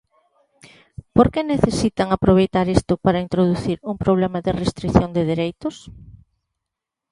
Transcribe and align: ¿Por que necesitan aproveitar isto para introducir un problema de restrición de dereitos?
¿Por 1.15 1.27
que 1.33 1.41
necesitan 1.53 2.07
aproveitar 2.11 2.65
isto 2.77 2.93
para 3.05 3.23
introducir 3.25 3.77
un 3.91 3.95
problema 4.03 4.39
de 4.45 4.55
restrición 4.61 5.09
de 5.13 5.23
dereitos? 5.31 5.75